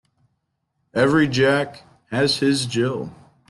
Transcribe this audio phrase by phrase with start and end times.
[0.95, 3.11] Every Jack has his Jill.